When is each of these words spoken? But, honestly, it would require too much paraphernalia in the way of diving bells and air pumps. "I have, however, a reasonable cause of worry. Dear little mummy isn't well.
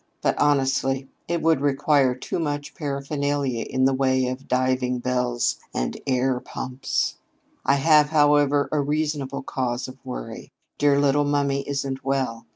But, 0.23 0.35
honestly, 0.39 1.09
it 1.27 1.43
would 1.43 1.61
require 1.61 2.15
too 2.15 2.39
much 2.39 2.73
paraphernalia 2.73 3.65
in 3.69 3.85
the 3.85 3.93
way 3.93 4.25
of 4.29 4.47
diving 4.47 4.97
bells 4.97 5.59
and 5.75 5.95
air 6.07 6.39
pumps. 6.39 7.17
"I 7.63 7.75
have, 7.75 8.09
however, 8.09 8.67
a 8.71 8.81
reasonable 8.81 9.43
cause 9.43 9.87
of 9.87 10.03
worry. 10.03 10.51
Dear 10.79 10.99
little 10.99 11.23
mummy 11.25 11.61
isn't 11.69 12.03
well. 12.03 12.47